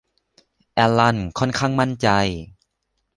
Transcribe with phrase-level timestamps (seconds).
[0.73, 2.07] แอลลันค่อนข้างมั่นใจ